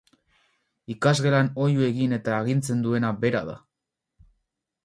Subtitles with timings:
[0.93, 3.59] Ikasgelan oihu egin eta agintzen duena bera da.